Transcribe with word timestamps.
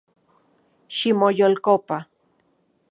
Ximoyolkopa 0.95 1.97